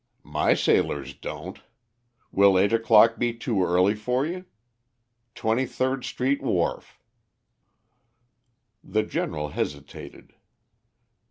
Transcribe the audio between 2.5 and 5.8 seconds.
eight o'clock be too early for you? Twenty